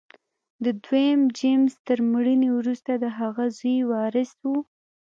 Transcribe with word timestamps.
د 0.63 0.65
دویم 0.85 1.21
جېمز 1.37 1.73
تر 1.87 1.99
مړینې 2.11 2.49
وروسته 2.57 2.91
د 2.97 3.05
هغه 3.19 3.43
زوی 3.57 3.77
وارث 3.91 4.31
و. 4.49 4.51